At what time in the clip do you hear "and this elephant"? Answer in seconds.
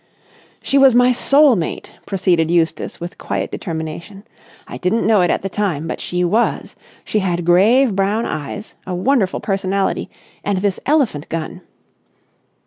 10.43-11.29